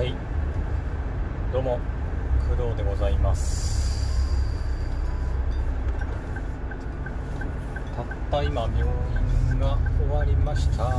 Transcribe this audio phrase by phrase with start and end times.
[0.00, 0.14] はい。
[1.52, 1.78] どうも
[2.48, 4.18] 工藤でございます。
[7.94, 10.90] たった今病院が終わりました。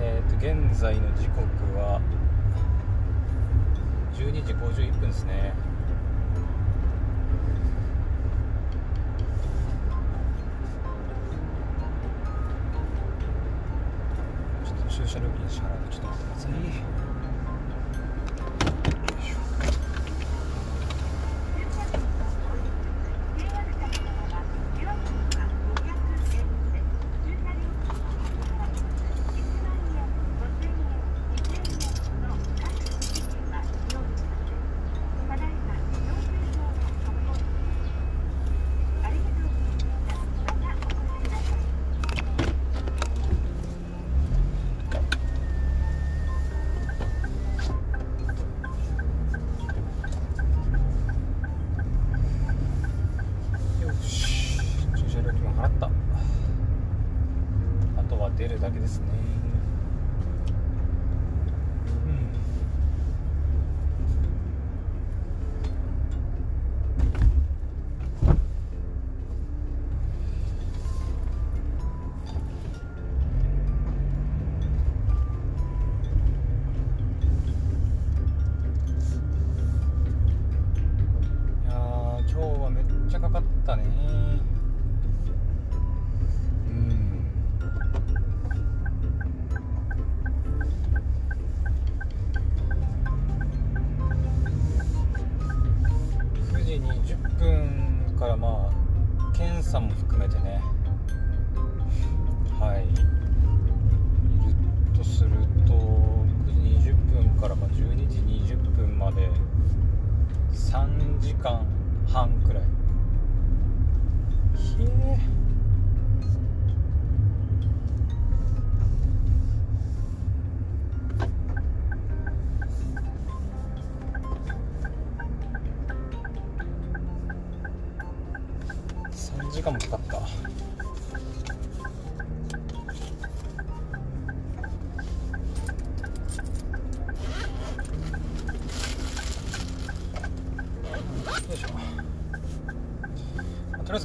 [0.00, 1.42] えっ、と現在の時刻
[1.76, 2.00] は
[4.14, 5.52] 12時51分ですね。
[15.50, 17.09] 支払うのちょっと待ってください。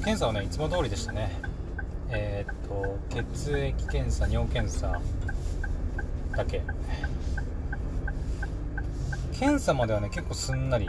[0.06, 1.32] 検査はねいつも通りでしたね。
[2.12, 5.02] えーっと血液検査尿検査
[6.36, 6.62] だけ。
[9.34, 10.88] 検査まではね結構すんなり。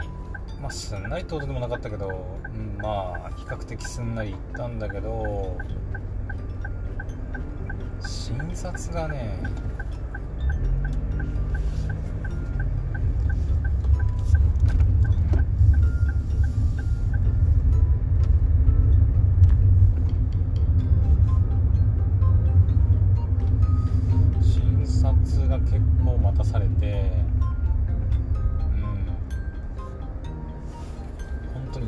[0.61, 5.57] まあすんなりってことでもなかったけど、うん、まあ比較的すんなりいったんだけど
[8.05, 9.39] 診察がね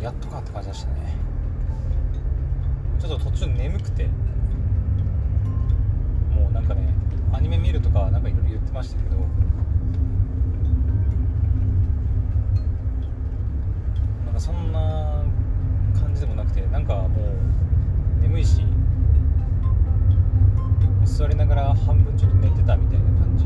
[0.02, 1.16] やっとかって感じでしたね。
[3.00, 4.08] ちょっと途中眠くて。
[6.34, 6.94] もうなんかね
[7.34, 9.18] アニメ見るとかなんかいろいろ言ってましたけど。
[14.26, 15.24] なんかそんな
[16.00, 18.64] 感じでもなくてなんかもう眠いし
[21.04, 23.46] 座りながら半分ちょっと寝てたみたいな感じ。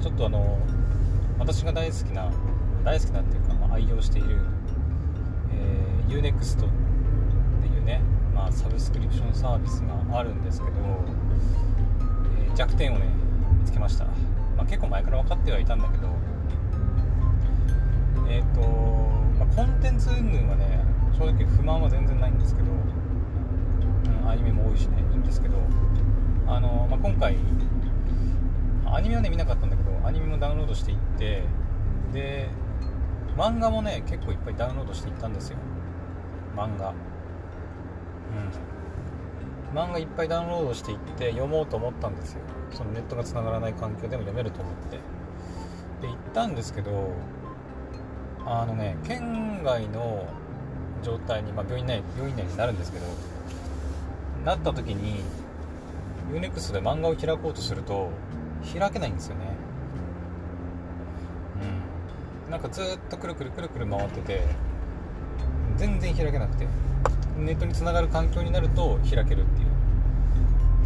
[0.00, 0.58] ちょっとあの
[1.38, 2.30] 私が大好きな
[2.84, 4.38] 大好きなっていうか、まあ、愛用している、
[5.52, 6.68] えー、UNEXT っ
[7.62, 8.00] ていうね、
[8.34, 13.06] まあ、サブスクリプションサービスがあるんですけど、えー弱点をね
[13.60, 16.08] 見つけました、まあ、結構前から分かってはいたんだけど
[18.28, 18.60] えっ、と、
[19.38, 20.84] まあ、コンテンツ云々はね
[21.16, 25.56] 正直不満は全然ないんですけど、うん、アニメも多いしねいいんですけど
[26.46, 27.36] あの、まあ、今回
[28.86, 29.79] アニメはね見なかったんだけど
[30.10, 31.44] アニメもダウンロードしていって
[32.12, 32.48] で
[33.36, 35.56] 漫画もね結構いっぱいダウンロードしていったんですよ。
[36.56, 36.90] 漫画。
[36.90, 36.92] う
[39.74, 39.78] ん。
[39.78, 42.40] 漫画いっぱいダウンロードしていって読もうと思ったんですよ。
[42.72, 44.98] そのネットがつながらない環境でも読めると思って。
[46.00, 47.12] で行ったんですけど
[48.46, 50.26] あのね県外の
[51.02, 53.06] 状態に、まあ、病院内病院内になるんですけど
[54.44, 55.22] なった時に
[56.32, 58.10] UNEXT で漫画を開こうとすると
[58.78, 59.56] 開けないんですよね
[61.62, 64.42] うんなんかずっとくるくるくるくる回ってて
[65.76, 66.66] 全然開けなくて
[67.38, 69.70] ネットにつながる環境になると開けるっていう。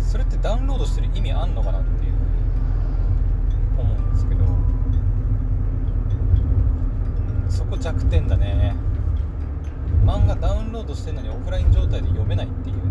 [0.00, 2.12] それってダウンロードしてる意味あんのかなっていう。
[2.12, 4.44] ふうに思うんですけど。
[7.48, 8.76] そこ弱点だね。
[10.04, 12.82] 漫画ダウンロードしてるのにオフライン状態で読めないっていうね。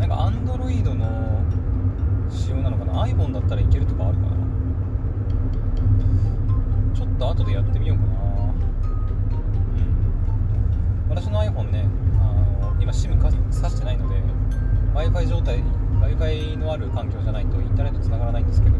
[0.00, 1.40] なんか Android の
[2.28, 4.27] 仕様なのかな？iPhone だったらいけるとかあるかな。
[6.98, 8.10] ちょっと後でやってみようかな。
[8.10, 9.76] う
[11.06, 11.08] ん。
[11.08, 11.88] 私の iPhone ね
[12.20, 14.16] あの今 SIM か挿してないので
[14.94, 15.62] w i f i 状態
[16.00, 18.76] w i f i のある環境じゃないとインターネット繋がらないんですけど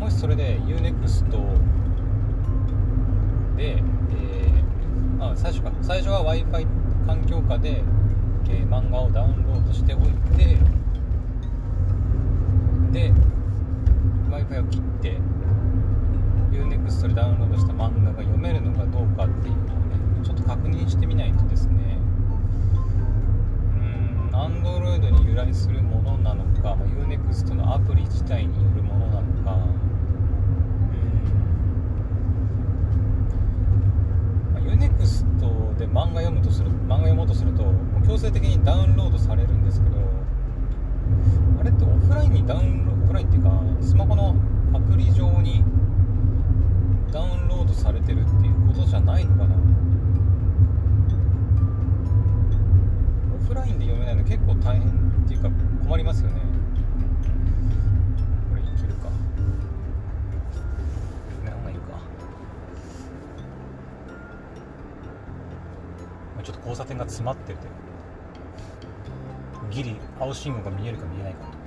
[0.00, 1.30] もしそれで UNEXT
[3.58, 6.66] で、えー、あ最初か最初は w i f i
[7.06, 7.82] 環境下で、
[8.48, 10.00] えー、漫画をダウンロードしておい
[10.38, 10.56] て
[12.92, 13.12] で
[14.30, 15.18] w i f i を切って
[16.62, 21.98] UNEXT でダウンロードした漫画が読めるのかどうかっていうのをねちょっと確認してみないとですね。
[23.74, 29.88] うん Android に由来するものなのか UNEXT のアプリ自体によるものなのか。
[34.68, 35.46] ユネクスト
[35.78, 37.64] で漫画読むとする漫画読もうとすると
[38.06, 39.96] 強制的にダウンロードされるんですけど
[41.58, 43.50] あれってオフラインにダウンロードオフラインっていうか
[43.80, 44.36] スマホの
[44.74, 45.64] アプリ上に
[66.98, 67.60] が詰まってて。
[69.70, 71.57] ギリ青信号が見えるか見えないかと。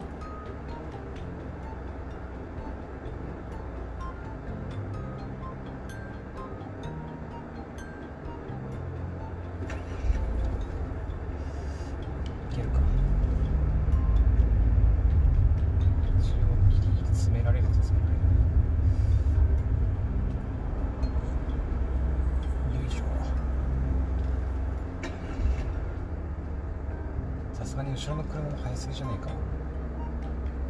[27.71, 29.31] すがに後ろの車も速すぎじゃねえか。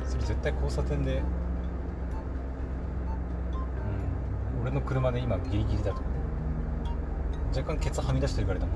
[0.07, 1.23] それ絶対交差点で。
[4.55, 4.61] うん。
[4.61, 6.01] 俺の車で今ギリギリだと
[7.57, 8.75] 若干ケツはみ出してるからだもん。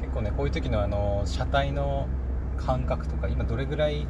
[0.00, 2.08] 結構ねこういう時のあの車体の
[2.56, 4.06] 間隔とか今どれぐらい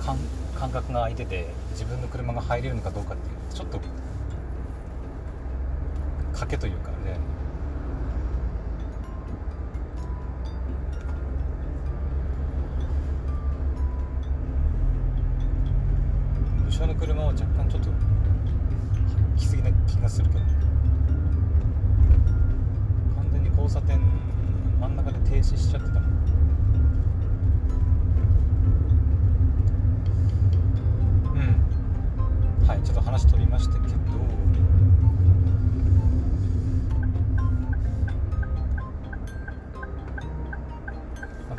[0.00, 0.16] 間
[0.58, 3.80] 間隔が空いてて自分の車が入れるのかどうかっていうちょっと
[6.32, 7.33] 賭けというかね。
[20.04, 20.44] がするけど。
[23.16, 23.98] 完全に交差点
[24.78, 26.10] 真ん中で停止しちゃってたもん。
[31.32, 32.68] うん。
[32.68, 33.94] はいちょっと話飛びましたけど。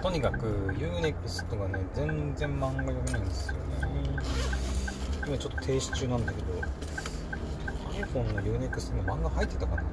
[0.02, 0.46] とにかく
[0.78, 3.60] UNEXT がね全然漫画読めないんですよね。
[5.26, 6.46] 今ちょっと停止中なんだけど。
[7.96, 9.84] iPhone の UNEXT に漫画入ってたかな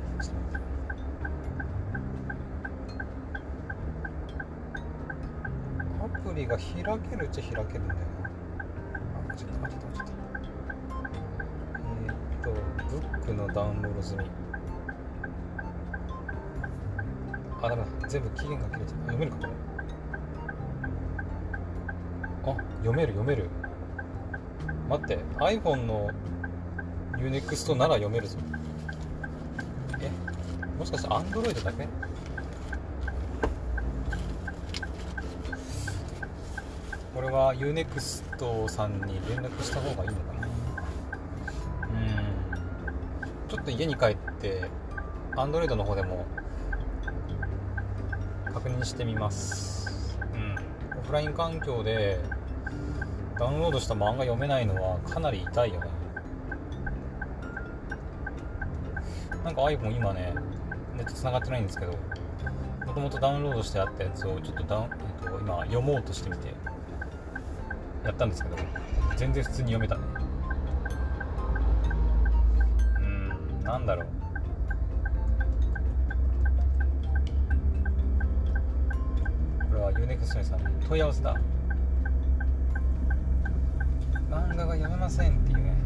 [6.02, 8.00] アプリが開けるっちゃ開けるんだよ。
[8.00, 9.86] なあちょっと待って。
[9.86, 10.12] 待って。
[12.02, 12.50] えー、っと
[12.90, 14.24] ブックのダウンロード済み。
[17.62, 19.52] あダメだ全部期限が切れてる読めるかこれ
[22.52, 23.48] あ読める読める。
[24.88, 26.10] 待って iPhone の
[27.18, 28.36] UNEXT なら読めるぞ。
[30.00, 30.10] え？
[30.78, 31.88] もしかして Android だけ？
[37.14, 40.48] これは UNEXT さんに連絡した方がいいのかな？
[41.88, 41.90] う
[43.46, 43.48] ん。
[43.48, 44.68] ちょっと家に帰って
[45.32, 46.26] Android の方でも
[48.52, 50.18] 確認してみます。
[50.34, 50.56] うん。
[50.98, 52.18] オフライン環境で
[53.38, 55.86] ダウンロードした漫画読めないのはかなり痛いよね
[59.44, 60.34] なんか iPhone 今ね
[60.96, 61.92] ネット繋がってないんですけど
[62.86, 66.48] もともとダウンロードしてあったやつをちょっとダウン、えっと、今読もうとしてみて
[68.04, 68.56] やったんですけど
[69.16, 70.02] 全然普通に読めたね。
[72.98, 74.06] うんなんだろう。
[79.68, 81.36] これは UNEXT さんに問い合わせだ。
[84.30, 85.81] 漫画が読めませんっていうね。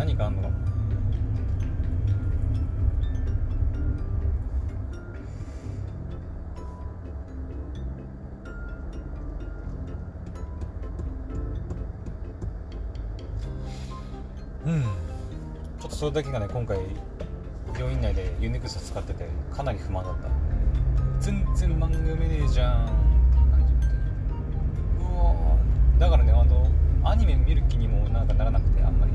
[0.00, 0.42] 何かあんの？
[0.44, 0.54] かな
[14.64, 14.82] うん。
[14.82, 16.78] ちょっとそれだけがね今回
[17.74, 20.30] 病院内でユニクス使っててかなり不満だった。
[21.20, 22.92] 全然漫画読めねえじゃんって
[23.50, 23.86] 感じ
[24.98, 26.00] うわー。
[26.00, 26.66] だからねあの
[27.04, 29.12] アニメ見る気にもなんかならなくてあんまり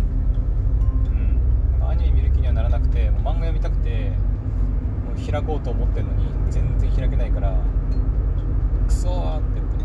[1.96, 4.10] アニメ見る気にはならなくてもう漫画読みたくて
[5.06, 7.58] もう開こうと思ってるのに全然開けないから
[8.86, 9.80] クソーって言って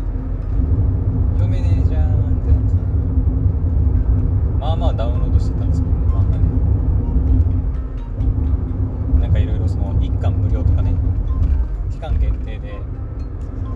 [1.39, 2.75] 読めねえじゃんってなって
[4.59, 6.43] まあまあダウンロードしてたんですけどね漫画ね。
[9.21, 10.93] なんかいろいろその1巻無料とかね
[11.89, 12.79] 期間限定で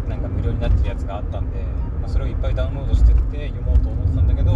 [0.10, 1.64] なんか無料になってるやつがあったんで、
[2.02, 4.52] まあ、それをいっぱいダウンロードしてって読もうと思ってたんだけど、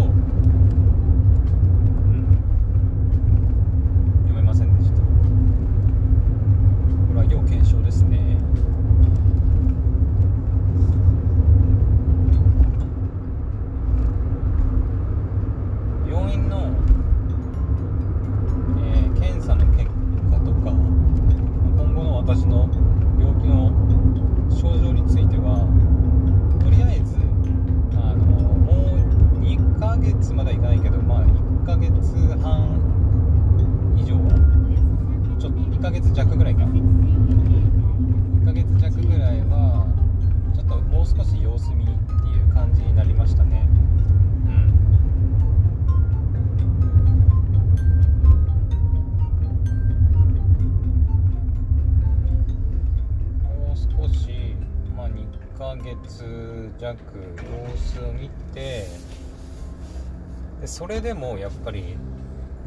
[60.79, 61.97] それでもやっぱり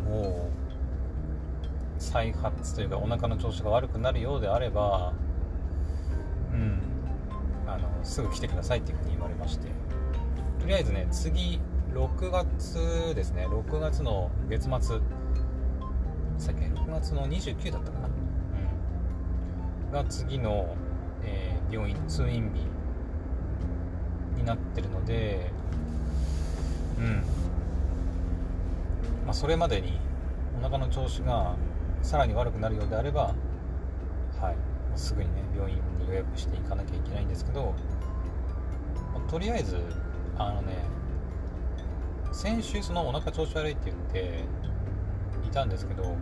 [0.04, 5.14] もう再発というかお腹の調子が悪くなるようであれば
[6.52, 6.78] うん
[7.66, 9.68] あのすぐ来てくださいっていうふうに言われまして。
[10.60, 11.58] とりあえずね次
[11.94, 13.46] 6月ですね。
[13.48, 15.00] 6月の月末。
[16.36, 18.08] さっき6月の29だったかな。
[19.86, 19.90] うん。
[19.90, 20.76] が次の、
[21.22, 22.60] えー病院通院日
[24.36, 25.50] になってるので
[26.98, 27.41] うん。
[29.24, 29.98] まあそれまでに
[30.60, 31.56] お腹の調子が
[32.02, 33.34] さらに悪くなるようであれば
[34.40, 34.72] はい。
[34.94, 37.74] すぐにね病院に予約していかなきゃいけないんですけど、
[39.14, 39.78] まあとりあえず
[40.36, 40.84] あのね
[42.32, 44.44] 先週そのお腹調子悪いって言って
[45.46, 46.16] いたんですけど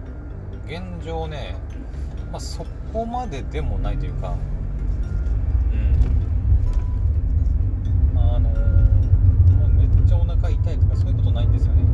[0.66, 1.56] 現状ね、
[2.30, 4.36] まあ、そこまででもないというか
[5.72, 5.96] うん。
[8.18, 11.89] あのまあめっちゃお腹痛いとかそういうことないんですよね。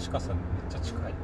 [0.00, 0.38] 近さめっ
[0.70, 1.14] ちゃ近い。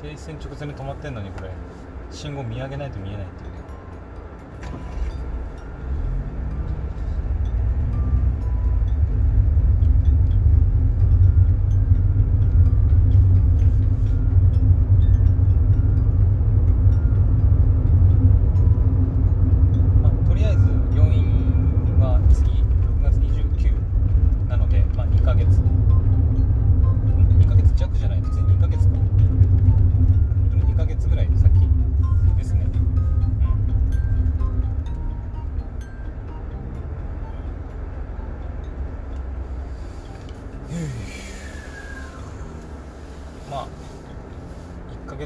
[0.00, 1.50] 停止線直前に止まってんのにこれ。
[2.10, 3.63] 信号見上げないと見えないっていうね。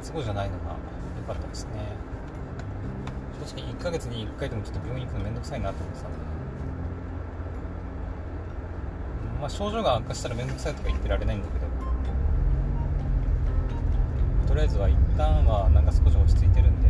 [0.08, 0.74] そうじゃないのが
[1.20, 1.70] 良かったですね。
[3.46, 6.18] 正直1ヶ月に1回でもちょっと病院行くの面倒くさいなと思ってたんで、
[9.40, 11.68] まあ、症状が悪化したら面倒くさいとか言ってられないんだけど。
[14.48, 16.88] とりあえずは一旦はなんか少し落ち着いてるんで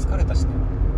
[0.00, 0.89] 疲れたしね。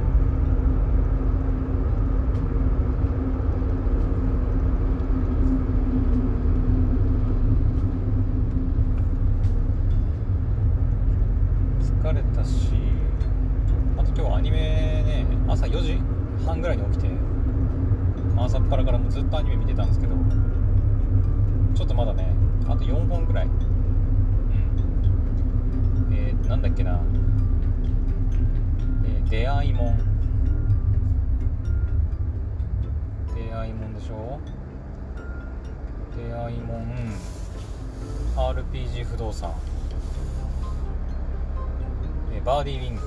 [42.44, 43.00] バーディーウィング。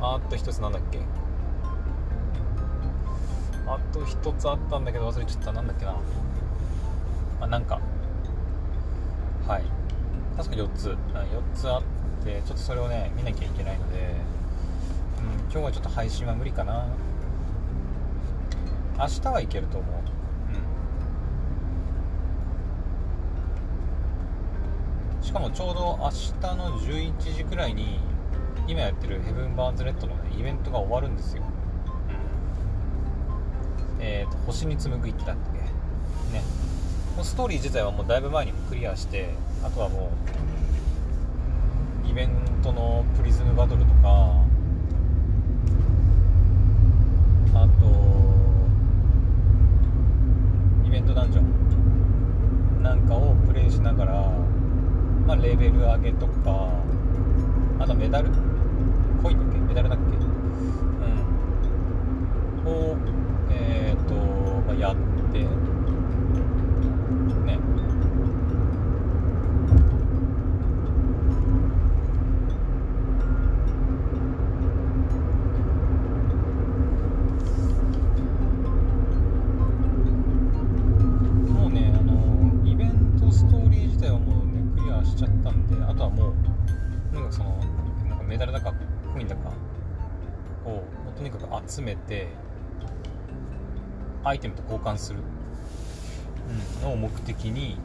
[0.00, 0.98] あと一つなんだっけ？
[3.66, 5.52] あと一つあったんだけど忘れちゃった。
[5.52, 5.94] なんだっけな？
[7.40, 7.78] あなんか。
[9.46, 9.62] はい。
[10.36, 10.88] 確か4つ。
[10.88, 10.96] 4
[11.54, 11.82] つあっ
[12.24, 16.86] てちょっとそれをね見なきゃいけないので、うん、今日はちょっと配信は無理かな。
[18.98, 19.99] 明日はいけると思う。
[25.30, 28.00] しかもちょうど明日の11時くらいに
[28.66, 31.44] 今やってるヘブン・バーンズ・レッドの、ね、イベントが終わるんですよ、
[33.96, 35.60] うん、えっ、ー、と星に紡ぐ一だっけ。
[36.36, 36.42] ね。
[37.14, 39.30] もうストーリー自体はもうだいぶ前にもクリアして
[39.64, 40.10] あとはも
[42.04, 44.34] うイベントのプリズムバトルとか
[47.54, 47.86] あと
[50.88, 54.49] イベントダンジョンなんかをプレイしながら
[55.30, 56.82] まあ、レベル上げとか。
[57.78, 58.30] あとメダル
[59.22, 60.16] コインだっけメダルだっけ？
[62.66, 62.74] うん。
[62.74, 62.96] を
[63.48, 64.14] えっ、ー、と、
[64.66, 64.96] まあ、やっ
[65.32, 65.46] てね。
[90.76, 90.82] を
[91.16, 92.28] とにかく集めて
[94.24, 95.20] アイテムと交換する。
[96.82, 97.76] のを目的に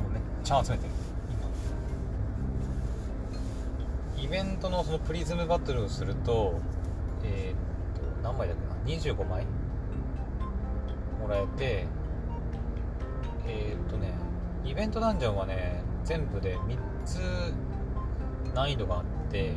[0.00, 0.90] もうめっちゃ集めてる。
[4.16, 4.24] 今。
[4.24, 6.60] イベントのそのプリズムバトルをすると
[7.22, 9.46] えー、っと何枚だっけな？25枚。
[11.20, 11.86] もらえて
[13.46, 14.12] えー、っとね
[14.64, 17.20] イベントダンジョンはね全部で3つ
[18.54, 19.52] 難易度があって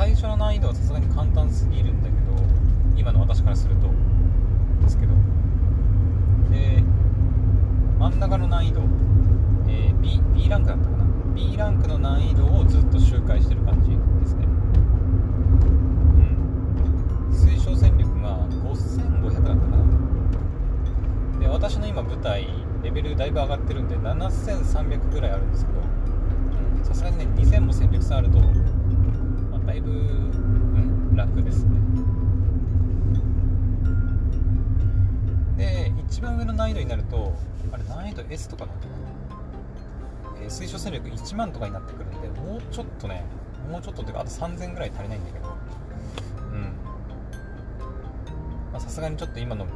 [0.00, 2.32] 最初の難易度はさすがに簡単すぎるんだけど
[2.96, 3.90] 今の私からすると。
[4.80, 5.12] ですけど。
[6.50, 6.82] で
[7.98, 8.80] 真ん中の難易度、
[9.68, 11.04] えー、B, B ランクだったかな。
[11.34, 14.46] B ランクの難易度をずっと周回してる感じですね。
[16.16, 16.18] う
[17.28, 17.30] ん。
[17.30, 19.84] 推奨戦力が5500だったかな。
[21.40, 22.48] で私の今舞台
[22.82, 25.80] レベルだいぶ上がってるんで7300ぐらいあるんですけど。
[26.84, 28.38] さすがにね2000も戦力差あると、
[29.90, 31.70] うん、楽ですね。
[35.56, 37.34] で一番上の難易度になると
[37.72, 38.86] あれ難易度 S とかなんだ
[40.42, 43.24] えー、推奨戦力1万とかになってくるんでもうちょっとね
[43.70, 45.48] もうちょっとというかあと3000ぐらい足りないんだけど。
[46.52, 46.56] う
[48.76, 48.80] ん。
[48.80, 49.66] さすがにちょっと今の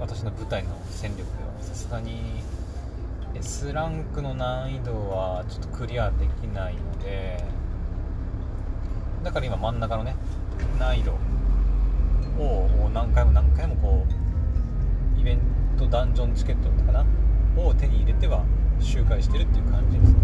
[0.00, 2.42] 私の舞台の戦力ではさすがに
[3.34, 7.44] S ランクの難易度はちょっとクリアできないので
[9.22, 10.14] だから今真ん中のね
[10.78, 11.12] 難易度
[12.38, 14.06] を何回も何回もこ
[15.16, 15.40] うイベン
[15.78, 17.04] トダンジョンチケットかな
[17.56, 18.44] を手に入れては
[18.80, 20.18] 周回してるっていう感じですね。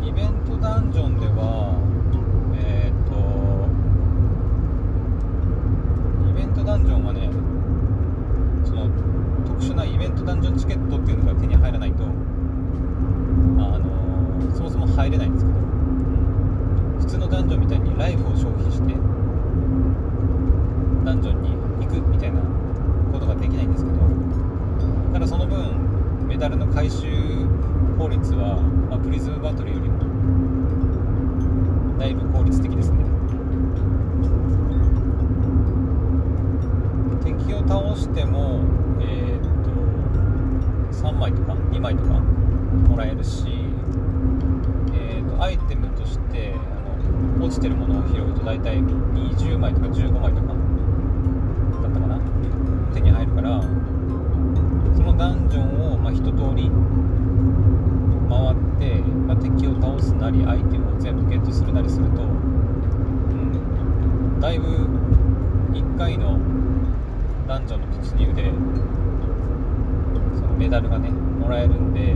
[0.00, 0.08] うん。
[0.08, 1.74] イベントダンジョンでは
[2.56, 3.14] えっ、と
[6.30, 7.28] イベントダンジョンはね
[8.64, 8.88] その
[9.44, 12.04] 特殊なイベントダンジョンチケットっていうのが手に入らないと
[14.54, 15.58] そもそも入れないんですけど
[17.00, 18.94] 普通のダンジョンみたいにライフを消費して
[21.04, 21.50] ダンジョンに
[21.84, 22.40] 行くみたいな
[23.12, 23.98] ことができないんですけど
[25.12, 27.06] ただその分メダルの回収
[27.98, 29.98] 効率は、まあ、プリズムバトルよりも
[31.98, 33.04] だいぶ効率的ですね。
[37.22, 38.60] 敵を倒しても
[39.00, 39.42] えー、っ
[40.92, 43.44] と3枚とか2枚とかもらえるし
[44.94, 46.58] えー、とアイテムとしてあ
[47.38, 50.54] の落ちてるものを拾うと大体20枚とか15枚とか
[51.82, 52.18] だったかな？
[52.94, 53.66] 手に入るからそ
[55.02, 56.70] のダンジョンを、まあ、一通り
[58.28, 64.66] 回って、まあ、敵を倒すなりアイテムを全部ゲットするなりすると、うん、だいぶ
[65.72, 66.38] 1回の
[67.48, 68.52] ダンジョンの突入で
[70.38, 72.14] そのメダルがねもらえるんで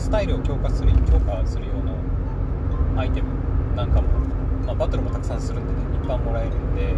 [0.00, 1.94] スタイルを強化する強化する用の
[2.98, 3.28] アイテム
[3.76, 4.08] なんかも、
[4.66, 6.94] まあ、バトルもたくさんするんでねいっぱいもらえるんで、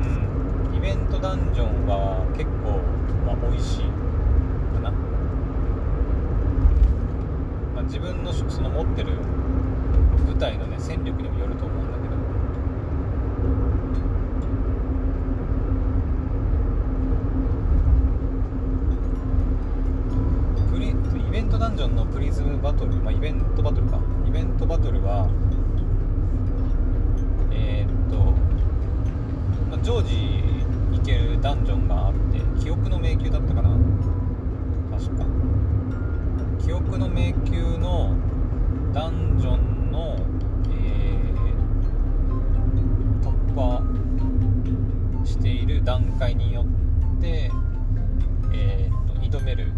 [0.00, 2.82] うん、イベントダンジョンは結構、
[3.24, 3.82] まあ、美味しい
[4.74, 4.90] かな、
[7.70, 9.12] まあ、自分のその持ってる
[10.26, 12.16] 部隊のね戦力にもよると思うんだけど
[22.36, 23.98] ズムバトル、まあ、イベントバトルか。
[24.26, 25.26] イベントバトルは
[27.50, 28.16] えー、っと、
[29.70, 30.42] まあ、常時
[30.92, 33.70] 行けるダンジョンがあって記憶の迷宮だったかな。
[34.90, 35.24] 確か。
[36.62, 38.14] 記憶の迷宮の
[38.92, 40.18] ダンジョンの、
[40.68, 43.80] えー、突破
[45.24, 46.66] している段階によ
[47.18, 47.50] って
[48.52, 49.72] えー、と挑める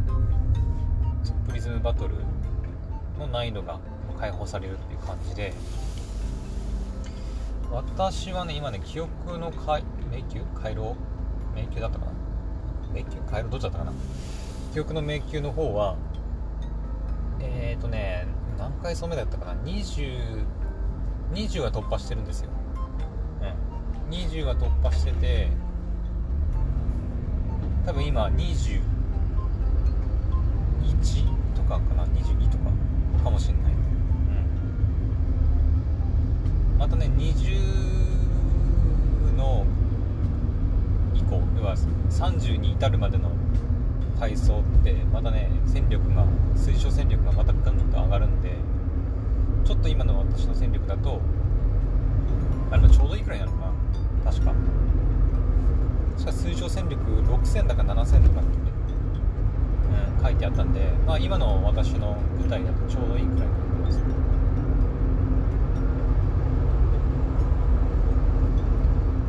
[1.47, 2.28] プリズムバトル
[3.33, 3.79] 難易度が
[4.19, 5.53] 解放されるっていう感じで
[7.71, 10.43] 私はね今ね記憶の回迷宮？
[10.61, 10.97] 回廊？
[11.55, 12.13] 迷宮だったかな？
[12.93, 13.21] 迷宮？
[13.31, 13.51] 回廊？
[13.51, 13.93] どっちだったかな？
[14.73, 15.97] 記憶の迷宮の方は
[17.41, 18.27] えっ、ー、とね
[18.59, 20.45] 何回そ目だったかな？2020
[21.33, 22.51] 20は突破してるんですよ、
[24.07, 25.49] うん、20は突破してて
[27.85, 28.81] 多分今21
[31.55, 32.88] とかかな？22とか。
[33.23, 33.77] かもしんない、う
[36.77, 39.65] ん、またね20の
[41.15, 41.77] 以降要は
[42.11, 43.31] 30に至るまでの
[44.19, 46.25] 階層ってまたね戦力が
[46.57, 48.57] 推奨戦力がまたガンと上がるんで
[49.65, 51.21] ちょっと今の私の戦力だと
[52.71, 53.73] あれもちょうどいいくらいなのかな？
[54.31, 54.53] 確か。
[56.19, 58.41] 確か推奨戦力6000だか7000とか。
[58.41, 58.68] って、う、
[60.23, 63.99] 書いてあったんで、まあ、今の私の舞台だとちょうどいいくらいになってます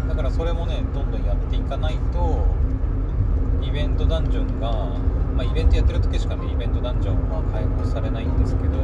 [0.09, 2.45] だからそれもねどんどんやっていかないと
[3.61, 4.71] イベントダンジョンが、
[5.35, 8.77] まあ、イベントやってる時しかねイベントダンジョンは開放されないんですけど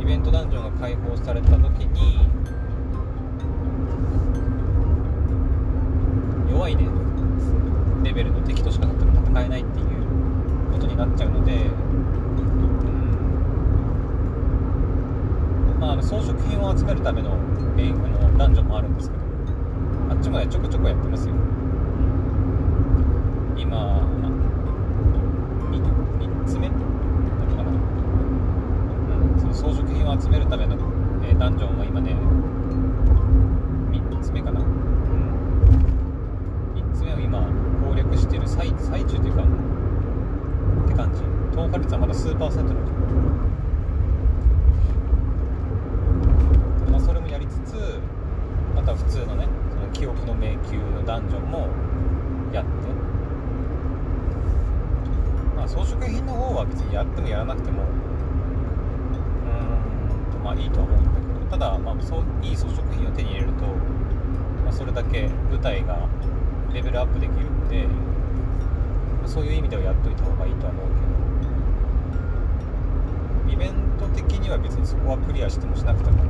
[0.00, 2.28] イベントダンジョンが開放された時に
[6.50, 6.88] 弱いね。
[8.02, 9.77] レベルの敵としか戦えないって
[10.98, 11.56] なっちゃうので、う
[15.76, 17.36] ん、まあ装飾品を集めるための
[17.76, 19.22] メイのダンジョンもあるんですけど
[20.10, 21.34] あっちまでちょこちょこやってますよ。
[23.56, 24.00] 今
[25.70, 25.78] 3,
[26.18, 26.68] 3つ目？
[26.68, 26.78] だっ
[27.48, 27.74] たかな、う
[29.36, 30.74] ん、その装飾品を集めるための、
[31.22, 32.16] えー、ダンジョンは今ね
[33.92, 34.60] 3つ目かな。
[34.60, 34.66] うん、
[36.74, 37.40] 3つ目を今
[37.86, 39.44] 攻略してる最最中というか
[40.98, 41.22] 感じ。
[41.54, 42.90] 投下率はまだ数パーセントのとこ
[46.86, 48.00] ろ、まあ、それもやりつつ
[48.74, 51.68] また普通のねその記憶の迷宮のダンジョンも
[52.52, 52.70] やって。
[55.54, 57.84] まあ装飾品の方は別にやってもやらなくても
[60.36, 61.28] うんまあいいとは思うんだけど。
[61.50, 63.64] ただまあそういい装飾品を手に入れると、
[64.64, 66.08] まあ、それだけ舞台が
[66.72, 67.86] レベルアップできるんで
[69.28, 70.92] そういう意味ではやっといた方がいいとは思うけ
[73.52, 73.52] ど。
[73.52, 76.22] イベント的には別にそこはクリアしてもしなくても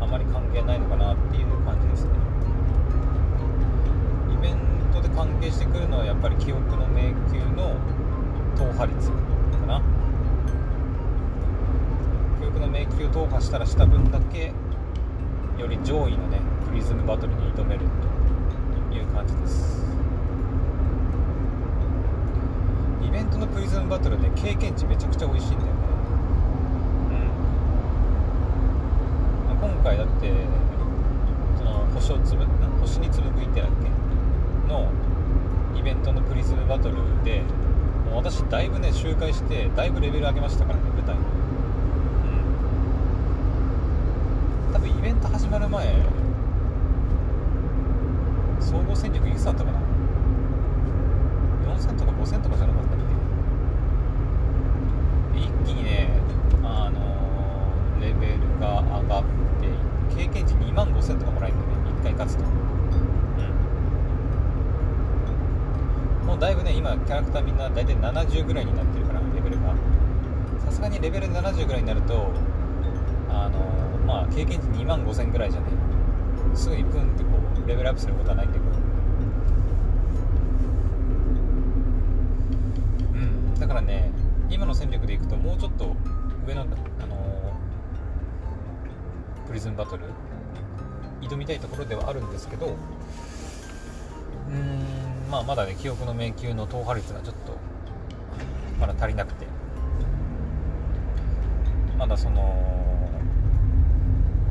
[0.00, 2.10] あまり関係ないのかなっていう感じですね。
[4.32, 4.56] イベン
[4.92, 7.76] トで関係してくるのはやっぱり記憶の迷宮の
[8.56, 9.16] 踏破率か
[9.66, 9.82] な。
[12.40, 14.52] 記憶の迷宮を踏破したらした分だけ
[15.58, 17.80] より上位のねプリズムバトルに挑める
[18.90, 19.84] という感じです。
[23.06, 25.72] イベントのプリズムバトルで経験値めちゃくちゃ美味しいんだよね。
[29.50, 30.32] うん、まあ、今回だって
[31.56, 32.44] その星をつぶ
[32.80, 33.88] 星にぶ VT だっけ？
[34.68, 34.90] の
[35.76, 37.42] イベントのプリズムバトルで
[38.06, 41.14] もう私だいぶね周回してだいぶレベル上げましたからね舞台。
[41.14, 41.24] のう
[44.70, 44.74] ん。
[44.74, 45.86] 多分イベント始まる前
[48.60, 49.78] 総合戦力いくつだったかな
[51.66, 52.98] ？4000とか5000とかじゃなかったっ
[55.34, 56.08] け一気にね
[56.64, 59.22] あのー、レベルが上がっ
[59.60, 59.68] て
[60.16, 61.60] 経験値2万5000とかもらえるん
[62.16, 62.44] だよね1回勝つと。
[66.22, 66.26] うん。
[66.26, 69.74] もうだいぶね今キャラクターみんな大体70ぐらいになってるからレベルが。
[70.64, 72.32] さすがにレベル70ぐらいになると
[73.30, 75.66] あのー、まあ経験値2万5000ぐらいじゃね。
[76.54, 77.30] すぐにプンってこ
[77.64, 78.66] うレベルアップすることはないんだけど。
[83.14, 83.54] うん。
[83.54, 84.10] だからね
[84.50, 85.94] 今の戦力でいくともうちょっと
[86.46, 90.04] 上の、あのー、プリズンバトル
[91.28, 97.56] 挑みたいところではあるんですけどうーんまあまだね記憶の迷宮の踏破率がちょっと
[98.80, 99.46] まだ足りなくて。
[101.98, 102.66] まだその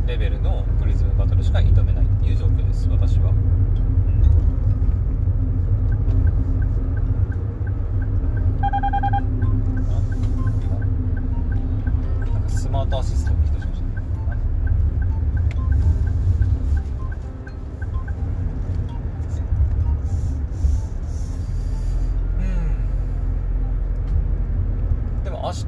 [0.07, 3.35] レベルのプリズムバトルしか挑めないっていう状況です私は、うん、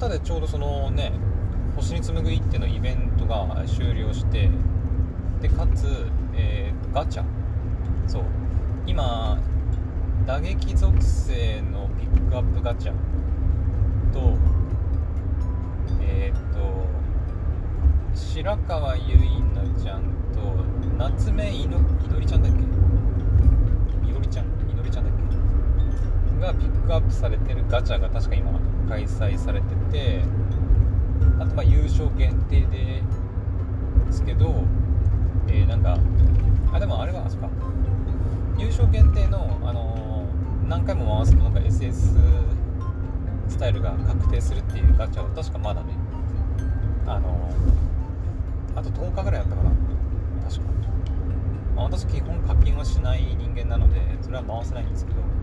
[0.09, 1.11] でちょうどそのね
[1.75, 4.49] 星に紡ぐ一手のイベントが終了して
[5.41, 7.23] でかつ、えー、ガチャ。
[8.07, 8.23] そう。
[8.85, 9.39] 今
[10.25, 12.93] 打撃属性のピックアップガチャ
[14.13, 14.37] と
[16.01, 16.87] えっ、と
[18.15, 20.39] 白川結菜ちゃんと
[20.97, 22.63] 夏目いのいのりちゃんだっけ？
[24.09, 25.13] いのりちゃんいのりちゃんだっ
[26.39, 26.41] け？
[26.41, 28.51] がピックアップされてるガチャが確か今
[28.87, 30.21] 開催されてて
[31.39, 33.01] あとまあ優勝限定で
[34.05, 34.63] ですけど、
[35.47, 35.97] えー、なんか
[36.73, 37.49] あでもあれはあそっか。
[38.57, 42.17] 優勝限定の、あのー、何回も回すとなんか SS
[43.47, 45.93] スタイルが確定するっていうガチャは確かまだね。
[47.05, 49.69] あのー、あと10日ぐらいあったかな。
[50.49, 50.61] 確か、
[51.75, 55.36] まあ、私基本課金はしない人間なのでそれは回せないんですけど。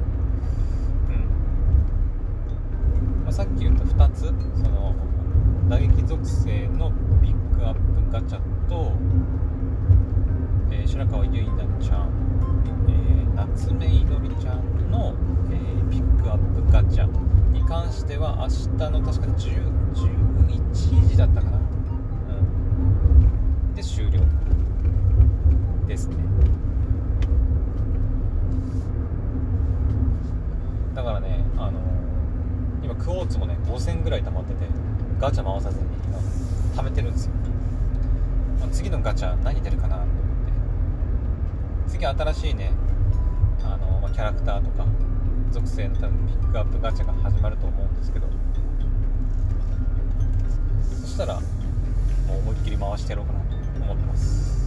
[3.24, 4.94] まあ、さっき言った2つその
[5.68, 8.92] 打撃属性のピックアップガチャと、
[10.70, 12.10] えー、白川結菜ちゃん、
[12.88, 15.14] えー、夏目いのりちゃんの、
[15.50, 17.08] えー、ピックアップガチャ
[17.50, 19.74] に関しては明日の確か10
[20.74, 21.60] 11時だったかな、う
[23.70, 24.20] ん、で終了
[25.87, 26.16] ですね
[30.94, 31.80] だからねあの
[32.82, 34.66] 今クォーツもね5000ぐらい溜まってて
[35.24, 35.87] ガチャ回さずに
[36.76, 37.32] 貯めてるんですよ。
[38.60, 40.14] ま次のガチャ何出るかなと思っ
[41.87, 41.92] て。
[41.92, 42.72] 次新しいね
[43.64, 44.84] あの、まあ、キャラクターとか
[45.50, 48.26] 属性の多分ピックアップガチャが始まると思うんですけど。
[51.00, 54.63] そしたらもう思いっきり回してやろうかなと思ってます。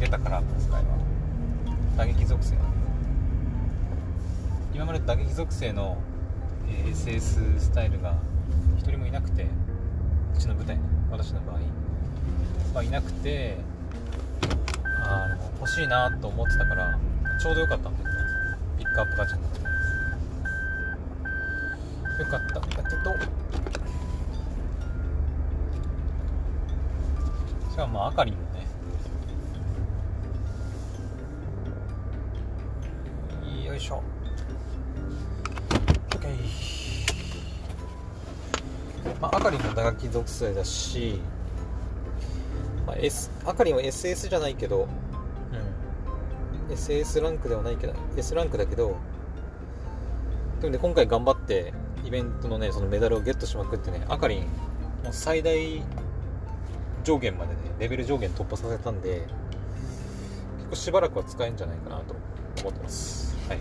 [0.00, 0.42] 今回は
[1.96, 2.54] 打撃属性。
[4.72, 5.98] 今まで打撃属性の、
[6.86, 8.14] SS スタイルが
[8.78, 9.46] 1人もいなくて
[10.36, 11.56] うちの部隊ね私の場合、
[12.74, 13.56] まあ、いなくて
[15.02, 16.98] あの欲しいなと思ってたから
[17.40, 18.16] ちょうどよかったんだよ
[18.78, 19.58] ピックアップガチャになって。
[22.22, 22.60] よかった。
[22.60, 23.16] んだけど
[27.70, 28.57] しかもまああかりもね
[39.20, 41.20] まあ、あかりも打楽器属性だし、
[42.86, 44.88] まあ S、あかりは SS じゃないけど、
[46.68, 48.96] うん、SS ランクではないけど S ランクだけど
[50.60, 51.72] でもね今回頑張って
[52.04, 54.46] イベントのねそのメダルをゲットしまくってねあかりんも
[55.10, 55.82] う最大
[57.04, 59.26] 上限までねレベル上限突破させたんで
[60.58, 62.14] 結構しばらくは使えるんじゃないかなと
[62.60, 63.36] 思ってます。
[63.48, 63.58] はい。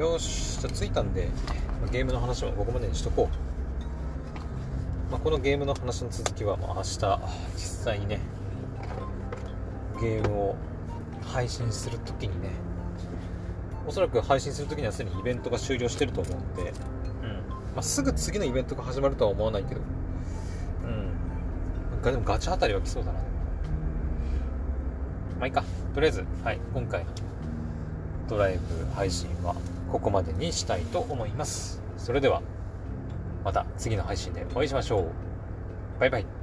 [0.00, 1.28] よしじゃあ着いたんで
[1.90, 3.28] ゲームの話はここまでにしとこ
[5.08, 7.20] う、まあ、このゲームの話の続きはまあ明日
[7.54, 8.20] 実際にね
[10.00, 10.56] ゲームを
[11.22, 12.50] 配信するときにね
[13.86, 16.72] おそらく配信するときにはすでにイベントが終了してると思うんで、うん。
[17.74, 19.80] まあ、すぐ次のイベントが始まるとは思わないけど。
[20.84, 22.02] うん。
[22.02, 23.18] でもガチャあたりは来そうだな。
[25.38, 25.64] まあいいか。
[25.94, 27.10] とりあえず、はい、今回の
[28.28, 29.56] ドライブ配信は
[29.92, 31.82] ここまでにしたいと思います。
[31.98, 32.40] それでは
[33.44, 36.00] また次の配信でお会いしましょう。
[36.00, 36.41] バイバイ。